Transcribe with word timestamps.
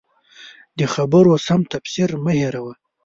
د 0.77 0.79
خبرو 0.93 1.31
سم 1.47 1.61
تفسیر 1.73 2.09
مه 2.23 2.33
هېروه. 2.39 2.73